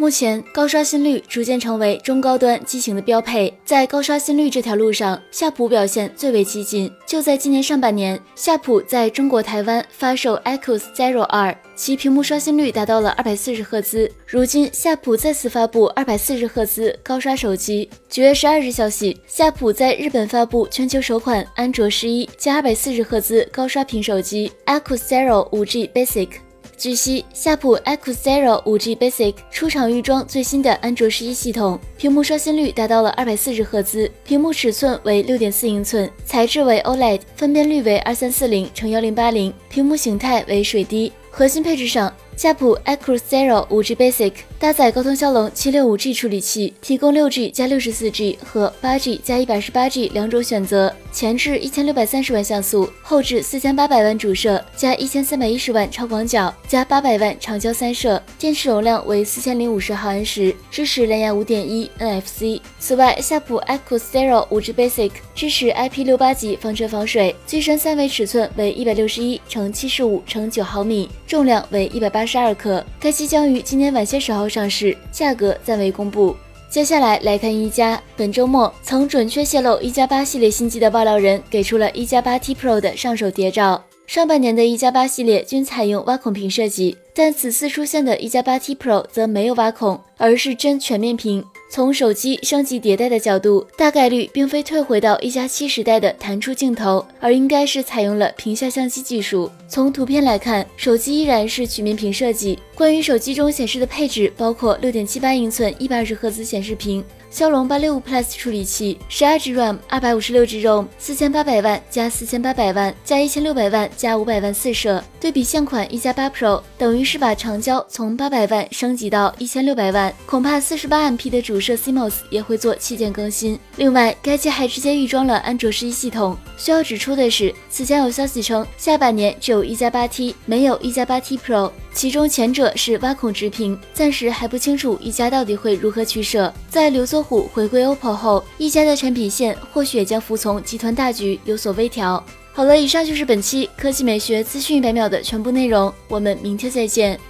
[0.00, 3.52] 目前，高刷新率逐渐成为中高端机型的标配。
[3.66, 6.90] 在高刷新率这条路上，夏普表现最为激进。
[7.06, 14.10] 就在今年上半年，夏普在中国台湾发售 Echoes Zero 二，其屏幕刷新率达到了二百四十赫兹。
[14.26, 17.90] 如今，夏普再次发布二百四十赫兹高刷手机。
[18.08, 26.28] 九月十二日消息，夏普在日本发布全球首款安卓十一加二百四十赫兹高刷屏手机 Echoes Zero 五 G Basic。
[26.76, 41.12] 据悉，夏普 IQOO Zero 5G Basic 出厂预装最新的安卓十一系统，屏幕刷新率达到了二百四十赫兹，屏幕尺寸为六点四英寸，材质为 OLED，分辨率为二三四零乘幺零八零，屏幕形态为水滴。
[41.30, 42.12] 核心配置上。
[42.40, 50.90] 夏普 Echo Zero 5G Basic 搭载高通骁龙 765G 处理器，提供 6G 加 64G 和 8G 加 128G 两种选择。
[51.12, 62.60] 前置一千六百三十万像素，后置四千八百万主摄加一千三百一十万超广角加八百万长焦三摄，电池容量为四千零五十毫安时，支持蓝牙五点一 NFC。
[62.78, 72.38] 此外，夏普 Echo Zero 5G Basic 支持 IP68 级防尘防水，机身三维尺寸为一百六十一乘七十五乘九毫米，重量为一百八十。
[72.38, 76.36] 二克，该机将于今年晚些时候上市，价格暂未公布。
[76.68, 83.82] 接下来来看一加，本周末曾准确泄露一加八系列新机的爆料人给出了一加八 T Pro 的上手谍照。
[84.06, 91.44] 上半年的一加八系列均采用挖孔屏设计，但此次出现的一加八 T Pro 则没有挖孔，而是真全面屏。
[91.72, 99.48] 从手机升级迭代的角度，大概率并非退回到一加七时代的弹出镜头，而应该是采用了屏下相机技术。
[99.68, 102.58] 从图片来看，手机依然是曲面屏设计。
[102.74, 107.04] 关于手机中显示的配置，包括六点七八英寸一百二十赫兹显示屏。
[107.32, 115.00] 骁龙八六五 Plus 处理器，十二 G RAM，二百五十六 G ROM，四千八百万加四千八百万加一千六百万加五百万四摄。
[115.20, 123.56] 对比现款一加八 Pro，等于是把长焦从八百万升级到一千六百万，恐怕四十八 MP 的主摄 CMOS 也会做器件更新。
[123.76, 126.36] 另外，该机还直接预装了安卓十一系统。
[126.56, 136.52] 需要指出的是，此前有消息称下半年只有一加八 T，没有一加八 T Pro，其中前者是挖孔直屏，暂时还不清楚一加到底会如何取舍。
[136.68, 137.20] 在刘作。
[137.22, 142.24] 虎回归 OPPO 后，一加的产品线或许也将服从集团大局，有所微调。
[142.52, 147.20] 好了，以上就是本期科技美学资讯一百秒的全部内容，我们明天再见。